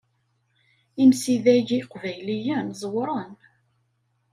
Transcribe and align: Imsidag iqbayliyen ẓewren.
Imsidag 1.03 1.67
iqbayliyen 1.79 2.67
ẓewren. 2.81 3.33